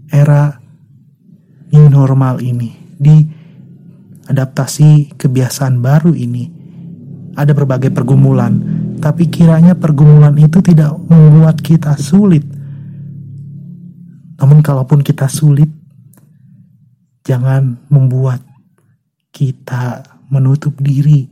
era 0.07 0.55
new 1.75 1.91
normal 1.91 2.39
ini 2.39 2.71
di 2.95 3.19
adaptasi 4.31 5.19
kebiasaan 5.19 5.83
baru 5.83 6.15
ini 6.15 6.54
ada 7.35 7.51
berbagai 7.51 7.91
pergumulan 7.91 8.57
tapi 9.03 9.27
kiranya 9.27 9.75
pergumulan 9.75 10.33
itu 10.39 10.63
tidak 10.63 10.95
membuat 11.11 11.59
kita 11.59 11.93
sulit 11.99 12.43
namun 14.35 14.59
kalaupun 14.63 15.03
kita 15.03 15.29
sulit 15.29 15.69
jangan 17.27 17.79
membuat 17.91 18.39
kita 19.35 20.03
menutup 20.31 20.79
diri 20.79 21.27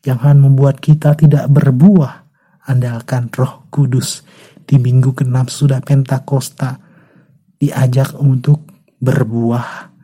jangan 0.00 0.40
membuat 0.40 0.80
kita 0.80 1.14
tidak 1.14 1.46
berbuah 1.52 2.26
andalkan 2.66 3.30
roh 3.32 3.66
kudus. 3.70 4.26
Di 4.66 4.82
minggu 4.82 5.14
ke-6 5.14 5.46
sudah 5.46 5.78
Pentakosta 5.78 6.74
diajak 7.62 8.18
untuk 8.18 8.66
berbuah. 8.98 9.94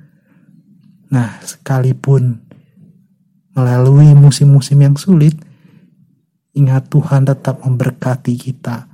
Nah, 1.13 1.31
sekalipun 1.43 2.52
melalui 3.53 4.13
musim-musim 4.17 4.81
yang 4.81 4.97
sulit, 4.97 5.37
ingat 6.57 6.89
Tuhan 6.89 7.29
tetap 7.29 7.61
memberkati 7.65 8.35
kita 8.37 8.89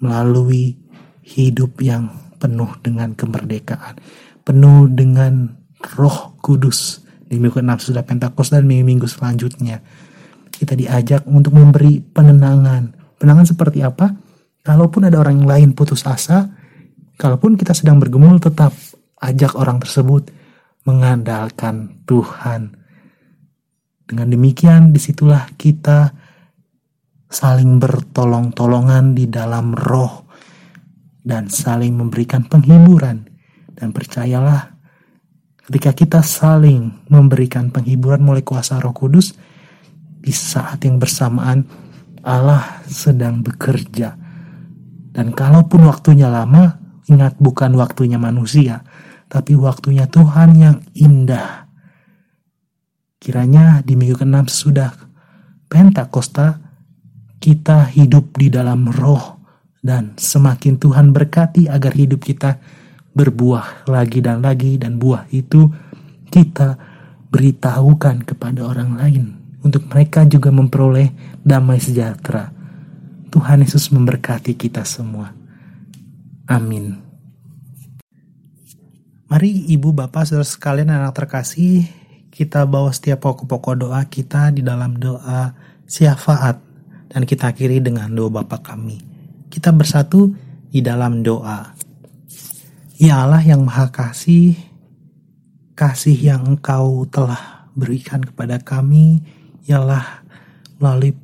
melalui 0.00 0.74
hidup 1.22 1.78
yang 1.84 2.10
penuh 2.40 2.72
dengan 2.80 3.12
kemerdekaan, 3.14 4.00
penuh 4.42 4.88
dengan 4.90 5.54
roh 5.96 6.34
kudus. 6.40 7.04
Di 7.30 7.38
minggu 7.38 7.62
ke-6 7.62 7.94
sudah 7.94 8.02
Pentakosta 8.02 8.58
dan 8.58 8.66
minggu-minggu 8.66 9.06
selanjutnya 9.06 9.78
kita 10.50 10.74
diajak 10.76 11.24
untuk 11.30 11.54
memberi 11.54 12.02
penenangan. 12.02 13.16
Penenangan 13.16 13.46
seperti 13.48 13.80
apa? 13.80 14.12
Kalaupun 14.60 15.08
ada 15.08 15.16
orang 15.16 15.40
yang 15.40 15.48
lain 15.48 15.68
putus 15.72 16.04
asa, 16.04 16.50
kalaupun 17.16 17.56
kita 17.56 17.72
sedang 17.72 17.96
bergumul 17.96 18.36
tetap 18.36 18.74
ajak 19.24 19.56
orang 19.56 19.80
tersebut 19.80 20.28
mengandalkan 20.84 22.02
Tuhan. 22.04 22.79
Dengan 24.10 24.26
demikian 24.26 24.90
di 24.90 24.98
situlah 24.98 25.46
kita 25.54 26.10
saling 27.30 27.78
bertolong-tolongan 27.78 29.14
di 29.14 29.30
dalam 29.30 29.70
roh 29.70 30.26
dan 31.22 31.46
saling 31.46 31.94
memberikan 31.94 32.42
penghiburan. 32.50 33.22
Dan 33.70 33.94
percayalah 33.94 34.66
ketika 35.70 35.94
kita 35.94 36.20
saling 36.26 37.06
memberikan 37.06 37.70
penghiburan 37.70 38.26
mulai 38.26 38.42
kuasa 38.42 38.82
roh 38.82 38.90
kudus, 38.90 39.38
di 40.20 40.34
saat 40.34 40.82
yang 40.82 40.98
bersamaan 40.98 41.62
Allah 42.26 42.82
sedang 42.90 43.46
bekerja. 43.46 44.18
Dan 45.14 45.30
kalaupun 45.30 45.86
waktunya 45.86 46.26
lama, 46.26 46.82
ingat 47.06 47.38
bukan 47.38 47.78
waktunya 47.78 48.18
manusia, 48.18 48.82
tapi 49.30 49.54
waktunya 49.54 50.10
Tuhan 50.10 50.50
yang 50.58 50.76
indah. 50.98 51.69
Kiranya 53.20 53.84
di 53.84 54.00
minggu 54.00 54.16
ke-6 54.16 54.48
sudah 54.48 54.90
Pentakosta, 55.68 56.56
kita 57.36 57.86
hidup 57.92 58.34
di 58.34 58.48
dalam 58.50 58.90
roh 58.90 59.38
dan 59.84 60.16
semakin 60.16 60.80
Tuhan 60.80 61.12
berkati 61.12 61.68
agar 61.68 61.92
hidup 61.94 62.24
kita 62.24 62.58
berbuah 63.14 63.86
lagi 63.86 64.18
dan 64.18 64.40
lagi 64.40 64.80
dan 64.80 64.96
buah 64.96 65.28
itu 65.30 65.68
kita 66.32 66.74
beritahukan 67.30 68.26
kepada 68.26 68.66
orang 68.66 68.98
lain 68.98 69.24
untuk 69.62 69.86
mereka 69.92 70.24
juga 70.24 70.48
memperoleh 70.50 71.38
damai 71.44 71.78
sejahtera. 71.78 72.50
Tuhan 73.30 73.62
Yesus 73.62 73.94
memberkati 73.94 74.58
kita 74.58 74.82
semua. 74.82 75.30
Amin. 76.50 76.98
Mari 79.30 79.70
ibu 79.70 79.94
bapak 79.94 80.26
saudara 80.26 80.42
sekalian 80.42 80.90
anak 80.90 81.14
terkasih, 81.14 81.86
kita 82.30 82.62
bawa 82.64 82.94
setiap 82.94 83.26
pokok-pokok 83.26 83.74
doa 83.74 84.00
kita 84.06 84.54
di 84.54 84.62
dalam 84.62 84.94
doa 84.96 85.50
syafaat 85.90 86.62
dan 87.10 87.26
kita 87.26 87.50
akhiri 87.50 87.82
dengan 87.82 88.06
doa 88.14 88.30
Bapa 88.30 88.62
kami. 88.62 89.02
Kita 89.50 89.74
bersatu 89.74 90.30
di 90.70 90.78
dalam 90.78 91.26
doa. 91.26 91.74
Ya 93.02 93.26
Allah 93.26 93.42
yang 93.42 93.66
Maha 93.66 93.90
Kasih, 93.90 94.54
kasih 95.74 96.14
yang 96.14 96.54
Engkau 96.54 97.02
telah 97.10 97.66
berikan 97.74 98.22
kepada 98.22 98.62
kami, 98.62 99.26
ialah 99.66 100.22
melalui 100.78 101.18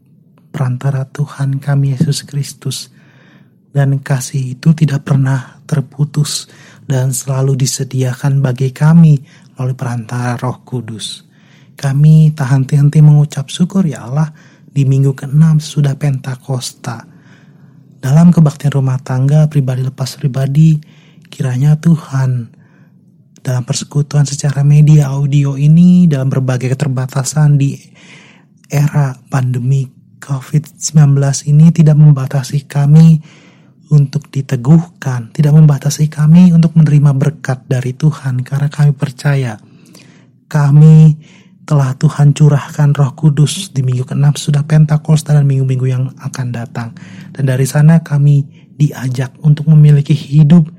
perantara 0.50 1.06
Tuhan 1.06 1.62
kami 1.62 1.94
Yesus 1.94 2.26
Kristus. 2.26 2.90
Dan 3.70 4.00
kasih 4.00 4.56
itu 4.56 4.72
tidak 4.72 5.04
pernah 5.04 5.60
terputus 5.68 6.48
dan 6.88 7.12
selalu 7.12 7.60
disediakan 7.60 8.40
bagi 8.40 8.72
kami 8.72 9.20
melalui 9.56 9.76
perantara 9.76 10.36
roh 10.36 10.60
kudus. 10.62 11.24
Kami 11.76 12.32
tak 12.32 12.52
henti-henti 12.52 13.00
mengucap 13.00 13.48
syukur 13.48 13.84
ya 13.84 14.08
Allah 14.08 14.32
di 14.64 14.84
minggu 14.84 15.16
ke-6 15.16 15.60
sudah 15.60 15.96
Pentakosta. 15.96 17.04
Dalam 17.96 18.32
kebaktian 18.32 18.76
rumah 18.76 19.00
tangga 19.00 19.48
pribadi 19.48 19.82
lepas 19.84 20.20
pribadi, 20.20 20.76
kiranya 21.32 21.80
Tuhan 21.80 22.52
dalam 23.40 23.62
persekutuan 23.62 24.26
secara 24.26 24.66
media 24.66 25.10
audio 25.14 25.54
ini 25.54 26.10
dalam 26.10 26.28
berbagai 26.28 26.76
keterbatasan 26.76 27.56
di 27.56 27.78
era 28.66 29.14
pandemi 29.30 29.86
COVID-19 30.18 31.14
ini 31.46 31.70
tidak 31.70 31.94
membatasi 31.94 32.66
kami 32.66 33.22
untuk 33.90 34.28
diteguhkan, 34.32 35.30
tidak 35.30 35.54
membatasi 35.54 36.10
kami 36.10 36.50
untuk 36.50 36.74
menerima 36.74 37.14
berkat 37.14 37.66
dari 37.70 37.94
Tuhan 37.94 38.42
karena 38.42 38.66
kami 38.66 38.92
percaya 38.94 39.54
kami 40.46 41.18
telah 41.66 41.98
Tuhan 41.98 42.30
curahkan 42.30 42.94
roh 42.94 43.12
kudus 43.18 43.74
di 43.74 43.82
minggu 43.82 44.06
ke-6 44.06 44.38
sudah 44.38 44.62
Pentakosta 44.62 45.34
dan 45.34 45.50
minggu-minggu 45.50 45.86
yang 45.90 46.14
akan 46.14 46.54
datang. 46.54 46.94
Dan 47.34 47.50
dari 47.50 47.66
sana 47.66 48.06
kami 48.06 48.46
diajak 48.78 49.34
untuk 49.42 49.66
memiliki 49.66 50.14
hidup 50.14 50.70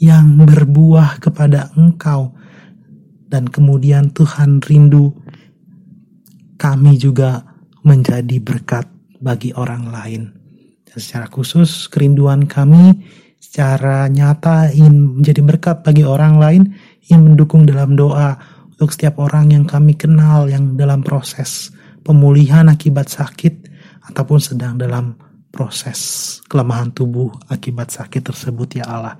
yang 0.00 0.40
berbuah 0.40 1.20
kepada 1.20 1.76
engkau. 1.76 2.32
Dan 3.28 3.48
kemudian 3.48 4.12
Tuhan 4.16 4.64
rindu 4.64 5.12
kami 6.56 6.96
juga 6.96 7.44
menjadi 7.84 8.40
berkat 8.40 8.88
bagi 9.20 9.52
orang 9.52 9.92
lain. 9.92 10.41
Dan 10.92 10.98
secara 11.00 11.26
khusus 11.32 11.88
kerinduan 11.88 12.44
kami 12.44 13.00
secara 13.40 14.06
nyata 14.12 14.68
ingin 14.76 15.24
menjadi 15.24 15.40
berkat 15.40 15.76
bagi 15.80 16.04
orang 16.04 16.36
lain, 16.36 16.62
ingin 17.08 17.32
mendukung 17.32 17.64
dalam 17.64 17.96
doa 17.96 18.36
untuk 18.76 18.92
setiap 18.92 19.16
orang 19.24 19.56
yang 19.56 19.64
kami 19.64 19.96
kenal 19.96 20.52
yang 20.52 20.76
dalam 20.76 21.00
proses 21.00 21.72
pemulihan 22.04 22.68
akibat 22.68 23.08
sakit 23.08 23.72
ataupun 24.12 24.38
sedang 24.42 24.76
dalam 24.76 25.16
proses 25.52 26.40
kelemahan 26.48 26.90
tubuh 26.90 27.32
akibat 27.48 27.92
sakit 27.92 28.20
tersebut 28.20 28.80
ya 28.80 28.84
Allah. 28.88 29.16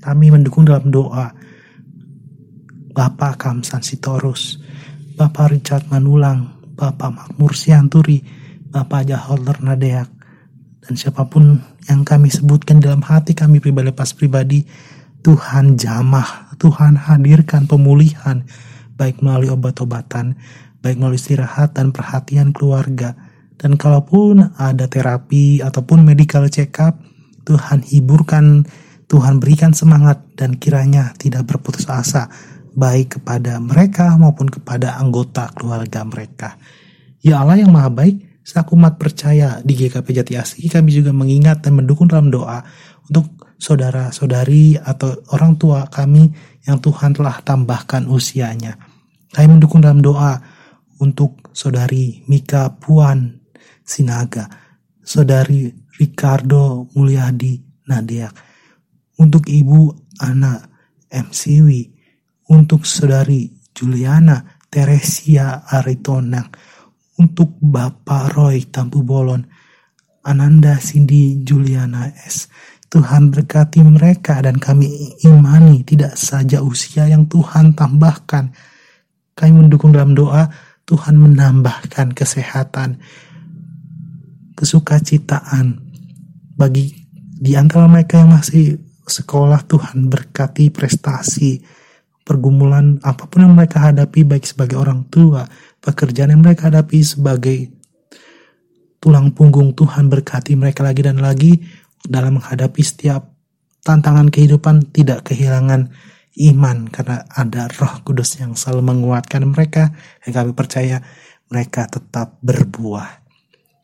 Kami 0.00 0.32
mendukung 0.32 0.64
dalam 0.64 0.88
doa 0.92 1.32
Bapak 2.96 3.36
Kamsan 3.36 3.84
Sitorus, 3.84 4.56
Bapak 5.20 5.52
Richard 5.52 5.84
Manulang, 5.92 6.64
Bapak 6.72 7.12
Makmur 7.12 7.52
Sianturi, 7.52 8.24
Bapak 8.72 9.04
Jaholder 9.04 9.60
Nadeak, 9.60 10.15
dan 10.86 10.94
siapa 10.94 11.26
pun 11.26 11.58
yang 11.90 12.06
kami 12.06 12.30
sebutkan 12.30 12.78
dalam 12.78 13.02
hati 13.02 13.34
kami 13.34 13.58
pribadi 13.58 13.90
lepas 13.90 14.14
pribadi, 14.14 14.62
Tuhan 15.26 15.74
jamah, 15.74 16.54
Tuhan 16.62 16.94
hadirkan 16.94 17.66
pemulihan, 17.66 18.46
baik 18.94 19.18
melalui 19.18 19.50
obat-obatan, 19.50 20.38
baik 20.86 21.02
melalui 21.02 21.18
istirahat 21.18 21.74
dan 21.74 21.90
perhatian 21.90 22.54
keluarga. 22.54 23.18
Dan 23.58 23.74
kalaupun 23.74 24.54
ada 24.54 24.86
terapi 24.86 25.58
ataupun 25.58 26.06
medical 26.06 26.46
check 26.46 26.78
up, 26.78 27.02
Tuhan 27.42 27.82
hiburkan, 27.82 28.62
Tuhan 29.10 29.42
berikan 29.42 29.74
semangat 29.74 30.22
dan 30.38 30.54
kiranya 30.54 31.10
tidak 31.18 31.50
berputus 31.50 31.90
asa 31.90 32.30
baik 32.76 33.18
kepada 33.18 33.58
mereka 33.58 34.14
maupun 34.14 34.46
kepada 34.46 35.00
anggota 35.02 35.50
keluarga 35.56 36.06
mereka. 36.06 36.54
Ya 37.24 37.42
Allah 37.42 37.58
yang 37.58 37.74
maha 37.74 37.90
baik, 37.90 38.25
selaku 38.46 38.78
umat 38.78 38.94
percaya 38.94 39.58
di 39.66 39.74
GKP 39.74 40.22
Jati 40.22 40.32
Asih, 40.38 40.70
kami 40.70 40.94
juga 40.94 41.10
mengingat 41.10 41.66
dan 41.66 41.82
mendukung 41.82 42.06
dalam 42.06 42.30
doa 42.30 42.62
untuk 43.10 43.50
saudara-saudari 43.58 44.78
atau 44.78 45.18
orang 45.34 45.58
tua 45.58 45.90
kami 45.90 46.30
yang 46.62 46.78
Tuhan 46.78 47.10
telah 47.18 47.42
tambahkan 47.42 48.06
usianya. 48.06 48.78
Kami 49.34 49.58
mendukung 49.58 49.82
dalam 49.82 49.98
doa 49.98 50.38
untuk 51.02 51.50
saudari 51.50 52.22
Mika 52.30 52.70
Puan 52.78 53.50
Sinaga, 53.82 54.46
saudari 55.02 55.66
Ricardo 55.98 56.86
Mulyadi 56.94 57.58
Nadeak, 57.90 58.30
untuk 59.18 59.50
ibu 59.50 59.90
anak 60.22 60.70
MCW, 61.10 61.68
untuk 62.54 62.86
saudari 62.86 63.50
Juliana 63.74 64.62
Teresia 64.70 65.66
Aritonang, 65.66 66.48
untuk 67.16 67.56
Bapak 67.60 68.36
Roy 68.36 68.68
Tampu 68.68 69.00
Bolon, 69.00 69.44
Ananda 70.26 70.76
Cindy 70.80 71.40
Juliana 71.40 72.10
S, 72.12 72.50
Tuhan 72.86 73.34
berkati 73.34 73.82
mereka 73.82 74.38
dan 74.38 74.56
kami 74.62 75.18
imani 75.26 75.82
tidak 75.82 76.14
saja 76.14 76.62
usia 76.62 77.10
yang 77.10 77.26
Tuhan 77.26 77.74
tambahkan. 77.74 78.54
Kami 79.36 79.52
mendukung 79.52 79.92
dalam 79.92 80.14
doa 80.16 80.48
Tuhan 80.86 81.18
menambahkan 81.18 82.14
kesehatan, 82.14 83.02
kesukacitaan 84.54 85.82
bagi 86.54 86.94
di 87.36 87.52
antara 87.58 87.90
mereka 87.90 88.22
yang 88.22 88.32
masih 88.32 88.80
sekolah 89.04 89.66
Tuhan 89.66 90.08
berkati 90.08 90.70
prestasi, 90.70 91.60
pergumulan 92.22 93.02
apa 93.02 93.28
pun 93.28 93.44
yang 93.44 93.54
mereka 93.54 93.82
hadapi 93.82 94.24
baik 94.24 94.46
sebagai 94.46 94.78
orang 94.78 95.10
tua, 95.10 95.44
pekerjaan 95.86 96.34
yang 96.34 96.42
mereka 96.42 96.66
hadapi 96.66 96.98
sebagai 97.06 97.70
tulang 98.98 99.30
punggung 99.30 99.70
Tuhan 99.78 100.10
berkati 100.10 100.58
mereka 100.58 100.82
lagi 100.82 101.06
dan 101.06 101.22
lagi 101.22 101.62
dalam 102.02 102.42
menghadapi 102.42 102.82
setiap 102.82 103.30
tantangan 103.86 104.34
kehidupan 104.34 104.90
tidak 104.90 105.30
kehilangan 105.30 105.94
iman 106.50 106.90
karena 106.90 107.22
ada 107.30 107.70
roh 107.78 108.02
kudus 108.02 108.42
yang 108.42 108.58
selalu 108.58 108.92
menguatkan 108.92 109.46
mereka 109.46 109.94
dan 110.26 110.30
kami 110.34 110.50
percaya 110.52 110.98
mereka 111.46 111.86
tetap 111.86 112.36
berbuah. 112.42 113.22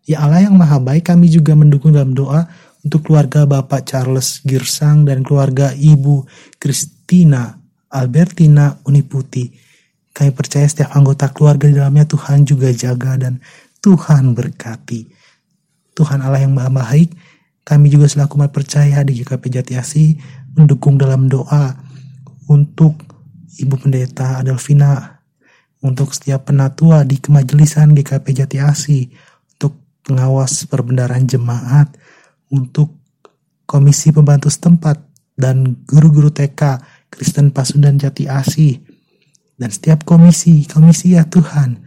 Ya 0.02 0.26
Allah 0.26 0.42
yang 0.50 0.58
maha 0.58 0.82
baik 0.82 1.14
kami 1.14 1.30
juga 1.30 1.54
mendukung 1.54 1.94
dalam 1.94 2.10
doa 2.10 2.50
untuk 2.82 3.06
keluarga 3.06 3.46
Bapak 3.46 3.86
Charles 3.86 4.42
Girsang 4.42 5.06
dan 5.06 5.22
keluarga 5.22 5.70
Ibu 5.70 6.26
Christina 6.58 7.54
Albertina 7.86 8.82
Uniputi. 8.82 9.71
Kami 10.12 10.30
percaya 10.36 10.68
setiap 10.68 10.92
anggota 10.92 11.32
keluarga 11.32 11.68
di 11.68 11.76
dalamnya 11.80 12.04
Tuhan 12.04 12.44
juga 12.44 12.68
jaga 12.68 13.16
dan 13.16 13.40
Tuhan 13.80 14.36
berkati. 14.36 15.08
Tuhan 15.92 16.20
Allah 16.20 16.44
yang 16.44 16.56
maha 16.56 16.72
baik, 16.72 17.16
kami 17.64 17.88
juga 17.88 18.08
selaku 18.08 18.36
umat 18.40 18.52
percaya 18.52 19.00
di 19.04 19.16
GKP 19.16 19.44
Jati 19.60 19.72
Asih 19.76 20.16
mendukung 20.52 21.00
dalam 21.00 21.28
doa 21.28 21.76
untuk 22.48 23.00
Ibu 23.56 23.76
Pendeta 23.76 24.40
Adelvina, 24.40 25.20
untuk 25.84 26.12
setiap 26.12 26.48
penatua 26.48 27.04
di 27.04 27.20
kemajelisan 27.20 27.92
GKP 27.96 28.26
Jati 28.44 28.58
Asih, 28.60 29.08
untuk 29.56 29.80
pengawas 30.04 30.64
perbendaharaan 30.68 31.28
jemaat, 31.28 31.92
untuk 32.52 32.98
komisi 33.64 34.12
pembantu 34.12 34.52
setempat 34.52 35.00
dan 35.36 35.80
guru-guru 35.88 36.28
TK 36.28 36.82
Kristen 37.08 37.52
Pasundan 37.52 37.96
Jati 37.96 38.28
Asih, 38.28 38.80
dan 39.62 39.70
setiap 39.70 40.02
komisi, 40.02 40.66
komisi 40.66 41.14
ya 41.14 41.22
Tuhan, 41.22 41.78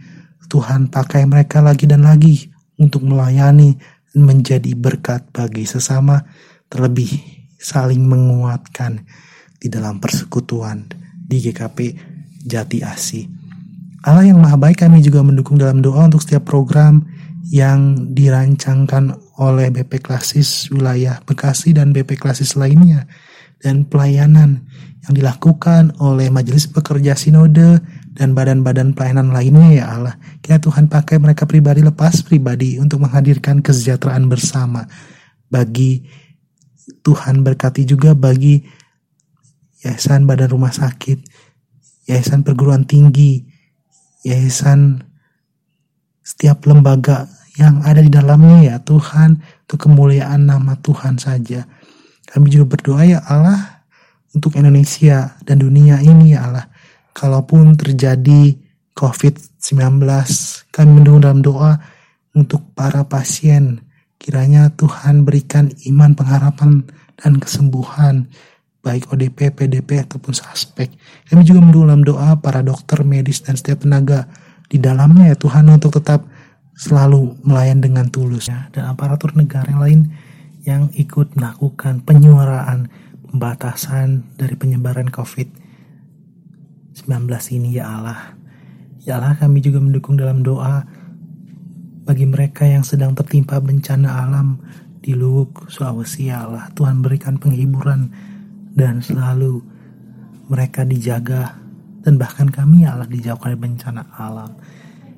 Tuhan 0.47 0.87
pakai 0.87 1.27
mereka 1.27 1.59
lagi 1.59 1.83
dan 1.83 2.07
lagi 2.07 2.47
untuk 2.79 3.03
melayani 3.03 3.75
menjadi 4.15 4.71
berkat 4.79 5.27
bagi 5.35 5.67
sesama, 5.67 6.23
terlebih 6.71 7.11
saling 7.59 7.99
menguatkan 7.99 9.03
di 9.59 9.67
dalam 9.67 9.99
persekutuan 9.99 10.87
di 11.19 11.43
GKP 11.43 11.99
Jati 12.47 12.79
Asi. 12.79 13.27
Allah 14.07 14.23
yang 14.23 14.39
Maha 14.39 14.55
Baik 14.55 14.87
kami 14.87 15.03
juga 15.03 15.19
mendukung 15.19 15.59
dalam 15.59 15.83
doa 15.83 16.07
untuk 16.07 16.23
setiap 16.23 16.47
program 16.47 17.03
yang 17.51 18.07
dirancangkan 18.15 19.19
oleh 19.35 19.67
BP 19.67 19.99
Klasis 19.99 20.71
wilayah 20.71 21.19
Bekasi 21.27 21.75
dan 21.75 21.91
BP 21.91 22.23
Klasis 22.23 22.55
lainnya 22.55 23.03
dan 23.59 23.83
pelayanan 23.83 24.63
yang 25.05 25.13
dilakukan 25.13 26.01
oleh 26.01 26.33
Majelis 26.33 26.65
Pekerja 26.65 27.13
Sinode 27.13 27.77
dan 28.15 28.33
badan-badan 28.33 28.97
pelayanan 28.97 29.29
lainnya 29.29 29.69
ya 29.77 29.85
Allah. 29.93 30.15
Kiranya 30.41 30.65
Tuhan 30.65 30.85
pakai 30.89 31.21
mereka 31.21 31.45
pribadi 31.45 31.85
lepas 31.85 32.25
pribadi 32.25 32.81
untuk 32.81 33.05
menghadirkan 33.05 33.61
kesejahteraan 33.61 34.25
bersama. 34.25 34.89
Bagi 35.45 36.01
Tuhan 37.05 37.45
berkati 37.45 37.85
juga 37.85 38.17
bagi 38.17 38.65
yayasan 39.85 40.25
badan 40.25 40.49
rumah 40.49 40.73
sakit, 40.73 41.21
yayasan 42.09 42.41
perguruan 42.41 42.89
tinggi, 42.89 43.45
yayasan 44.25 45.05
setiap 46.25 46.65
lembaga 46.65 47.29
yang 47.61 47.85
ada 47.85 48.01
di 48.01 48.09
dalamnya 48.09 48.73
ya 48.73 48.75
Tuhan 48.81 49.37
untuk 49.69 49.85
kemuliaan 49.85 50.49
nama 50.49 50.73
Tuhan 50.81 51.21
saja. 51.21 51.69
Kami 52.25 52.49
juga 52.49 52.73
berdoa 52.73 53.05
ya 53.05 53.21
Allah 53.21 53.74
untuk 54.35 54.59
Indonesia 54.59 55.39
dan 55.47 55.63
dunia 55.63 56.03
ini 56.03 56.35
ya 56.35 56.45
Allah 56.45 56.67
kalaupun 57.15 57.79
terjadi 57.79 58.59
COVID-19, 58.95 60.03
kami 60.71 60.89
mendukung 60.91 61.23
dalam 61.23 61.39
doa 61.39 61.79
untuk 62.35 62.63
para 62.75 63.07
pasien. 63.07 63.83
Kiranya 64.19 64.71
Tuhan 64.75 65.23
berikan 65.23 65.71
iman, 65.87 66.15
pengharapan, 66.15 66.87
dan 67.15 67.39
kesembuhan, 67.39 68.27
baik 68.83 69.11
ODP, 69.11 69.51
PDP, 69.55 70.03
ataupun 70.03 70.35
suspek. 70.35 70.91
Kami 71.31 71.43
juga 71.47 71.63
mendukung 71.63 71.91
dalam 71.91 72.03
doa 72.03 72.39
para 72.39 72.63
dokter, 72.63 73.03
medis, 73.07 73.43
dan 73.43 73.55
setiap 73.55 73.83
tenaga 73.83 74.27
di 74.67 74.79
dalamnya 74.79 75.31
ya 75.31 75.37
Tuhan 75.39 75.67
untuk 75.71 75.95
tetap 75.95 76.27
selalu 76.75 77.39
melayan 77.43 77.79
dengan 77.79 78.07
tulus. 78.11 78.47
Dan 78.47 78.83
aparatur 78.91 79.35
negara 79.35 79.67
yang 79.67 79.83
lain 79.83 79.99
yang 80.65 80.83
ikut 80.95 81.35
melakukan 81.35 82.03
penyuaraan 82.03 82.89
pembatasan 83.35 84.23
dari 84.39 84.55
penyebaran 84.55 85.11
COVID-19 85.11 87.03
ini 87.51 87.75
ya 87.75 87.99
Allah. 87.99 88.31
Ya 89.03 89.19
Allah 89.19 89.35
kami 89.35 89.59
juga 89.59 89.83
mendukung 89.83 90.15
dalam 90.15 90.39
doa 90.39 90.87
bagi 92.07 92.23
mereka 92.23 92.63
yang 92.63 92.87
sedang 92.87 93.11
tertimpa 93.11 93.59
bencana 93.59 94.23
alam 94.23 94.63
di 95.03 95.11
Luwuk, 95.11 95.67
Sulawesi 95.67 96.31
ya 96.31 96.47
Allah. 96.47 96.71
Tuhan 96.79 97.03
berikan 97.03 97.35
penghiburan 97.35 98.07
dan 98.71 99.03
selalu 99.03 99.59
mereka 100.47 100.87
dijaga 100.87 101.59
dan 102.07 102.15
bahkan 102.15 102.47
kami 102.47 102.87
ya 102.87 102.95
Allah 102.95 103.11
dijauhkan 103.11 103.51
dari 103.51 103.59
bencana 103.59 104.15
alam. 104.15 104.55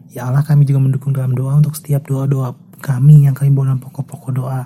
Ya 0.09 0.25
Allah 0.25 0.41
kami 0.41 0.65
juga 0.65 0.81
mendukung 0.81 1.13
dalam 1.13 1.37
doa 1.37 1.53
untuk 1.53 1.77
setiap 1.77 2.09
doa-doa 2.09 2.57
kami 2.81 3.29
yang 3.29 3.37
kami 3.37 3.53
bawa 3.53 3.77
dalam 3.77 3.81
pokok-pokok 3.85 4.31
doa 4.33 4.65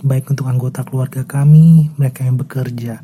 baik 0.00 0.32
untuk 0.32 0.48
anggota 0.48 0.84
keluarga 0.84 1.22
kami, 1.24 1.92
mereka 2.00 2.24
yang 2.24 2.40
bekerja, 2.40 3.00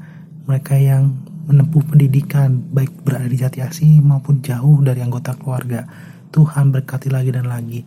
mereka 0.48 0.74
yang 0.76 1.12
menempuh 1.46 1.84
pendidikan 1.86 2.58
baik 2.74 2.90
berada 3.06 3.30
di 3.30 3.38
Jati 3.38 3.62
Asih 3.62 4.02
maupun 4.02 4.42
jauh 4.42 4.82
dari 4.82 5.04
anggota 5.04 5.36
keluarga. 5.38 5.86
Tuhan 6.34 6.74
berkati 6.74 7.08
lagi 7.08 7.30
dan 7.30 7.46
lagi. 7.46 7.86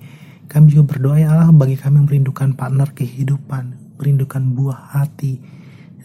Kami 0.49 0.65
juga 0.73 0.95
berdoa 0.95 1.17
ya 1.21 1.29
Allah 1.35 1.51
bagi 1.53 1.77
kami 1.77 2.01
yang 2.01 2.07
merindukan 2.09 2.49
partner 2.57 2.89
kehidupan, 2.95 3.97
merindukan 4.01 4.41
buah 4.55 4.97
hati, 4.97 5.37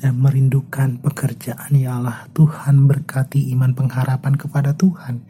dan 0.03 0.21
merindukan 0.21 1.01
pekerjaan 1.01 1.73
ya 1.73 1.97
Allah. 1.97 2.29
Tuhan 2.37 2.85
berkati 2.85 3.49
iman 3.57 3.73
pengharapan 3.73 4.37
kepada 4.37 4.77
Tuhan. 4.77 5.25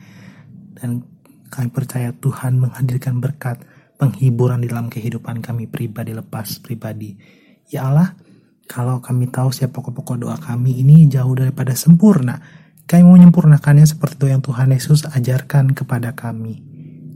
Dan 0.75 1.05
kami 1.47 1.69
percaya 1.71 2.11
Tuhan 2.11 2.59
menghadirkan 2.59 3.23
berkat 3.23 3.63
penghiburan 4.01 4.65
di 4.65 4.69
dalam 4.73 4.91
kehidupan 4.91 5.39
kami 5.45 5.71
pribadi 5.71 6.11
lepas 6.11 6.59
pribadi. 6.59 7.44
Ya 7.69 7.89
Allah, 7.89 8.17
kalau 8.65 9.01
kami 9.01 9.29
tahu 9.29 9.53
siapa 9.53 9.81
pokok-pokok 9.81 10.17
doa 10.21 10.37
kami 10.41 10.81
ini 10.81 11.09
jauh 11.09 11.33
daripada 11.37 11.77
sempurna, 11.77 12.41
kami 12.85 13.03
mau 13.05 13.17
menyempurnakannya 13.17 13.85
seperti 13.85 14.25
itu 14.25 14.27
yang 14.33 14.43
Tuhan 14.45 14.73
Yesus 14.73 15.09
ajarkan 15.09 15.73
kepada 15.73 16.13
kami. 16.13 16.61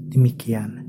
Demikian. 0.08 0.88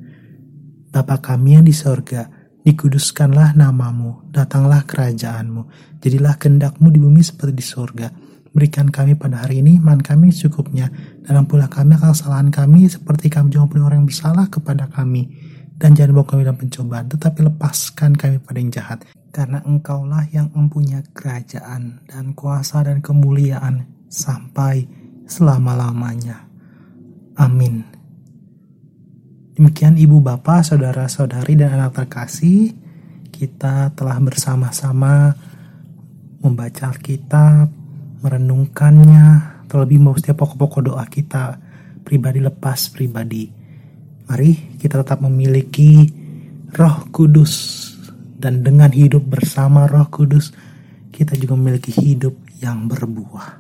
Bapa 0.90 1.22
kami 1.22 1.60
yang 1.60 1.66
di 1.68 1.76
sorga, 1.76 2.40
Dikuduskanlah 2.60 3.56
namamu, 3.56 4.30
datanglah 4.36 4.84
kerajaanmu, 4.84 5.66
jadilah 6.04 6.36
kehendakmu 6.36 6.92
di 6.92 7.00
bumi 7.00 7.24
seperti 7.24 7.54
di 7.56 7.66
surga. 7.66 8.08
Berikan 8.52 8.92
kami 8.92 9.16
pada 9.16 9.42
hari 9.42 9.64
ini 9.64 9.80
man 9.80 10.04
kami 10.04 10.36
cukupnya, 10.36 10.92
dan 11.24 11.48
pula 11.48 11.72
kami 11.72 11.96
akan 11.96 12.12
kesalahan 12.12 12.50
kami 12.52 12.92
seperti 12.92 13.32
kami 13.32 13.48
juga 13.48 13.80
orang 13.80 14.04
yang 14.04 14.10
bersalah 14.12 14.52
kepada 14.52 14.92
kami. 14.92 15.32
Dan 15.80 15.96
jangan 15.96 16.20
bawa 16.20 16.26
kami 16.30 16.42
dalam 16.44 16.60
pencobaan, 16.60 17.06
tetapi 17.08 17.40
lepaskan 17.48 18.12
kami 18.20 18.36
pada 18.44 18.58
yang 18.60 18.70
jahat. 18.70 19.00
Karena 19.30 19.62
engkaulah 19.62 20.26
yang 20.34 20.50
mempunyai 20.52 21.06
kerajaan 21.14 22.02
dan 22.10 22.34
kuasa 22.34 22.82
dan 22.82 23.00
kemuliaan 23.00 23.86
sampai 24.10 24.90
selama-lamanya. 25.30 26.50
Amin. 27.38 27.86
Demikian 29.54 30.00
ibu 30.00 30.24
bapak, 30.24 30.66
saudara-saudari 30.66 31.54
dan 31.60 31.78
anak 31.78 32.02
terkasih, 32.04 32.74
kita 33.30 33.94
telah 33.94 34.18
bersama-sama 34.18 35.36
membaca 36.40 36.90
Alkitab, 36.90 37.68
merenungkannya, 38.24 39.28
terlebih 39.70 40.00
mau 40.02 40.16
setiap 40.18 40.42
pokok-pokok 40.42 40.82
doa 40.90 41.06
kita 41.06 41.60
pribadi 42.02 42.42
lepas 42.42 42.90
pribadi. 42.90 43.52
Mari 44.26 44.80
kita 44.82 45.06
tetap 45.06 45.22
memiliki 45.22 46.10
roh 46.74 47.06
kudus 47.14 47.54
dan 48.40 48.64
dengan 48.64 48.90
hidup 48.96 49.28
bersama 49.28 49.86
roh 49.86 50.08
kudus 50.08 50.56
kita 51.12 51.36
juga 51.36 51.60
memiliki 51.60 51.92
hidup 51.92 52.34
yang 52.64 52.88
berbuah. 52.88 53.60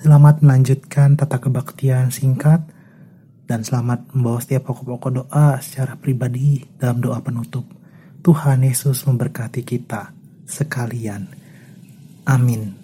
Selamat 0.00 0.40
melanjutkan 0.40 1.16
tata 1.16 1.36
kebaktian 1.36 2.08
singkat 2.08 2.64
dan 3.44 3.60
selamat 3.60 4.16
membawa 4.16 4.40
setiap 4.40 4.72
pokok-pokok 4.72 5.10
doa 5.12 5.60
secara 5.60 5.96
pribadi 6.00 6.64
dalam 6.80 7.00
doa 7.04 7.20
penutup. 7.20 7.68
Tuhan 8.24 8.64
Yesus 8.64 9.04
memberkati 9.04 9.60
kita 9.60 10.12
sekalian. 10.48 11.28
Amin. 12.24 12.83